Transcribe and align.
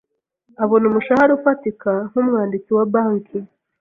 Abona 0.63 0.83
umushahara 0.87 1.31
ufatika 1.39 1.91
nkumwanditsi 2.09 2.69
wa 2.77 2.85
banki. 2.93 3.39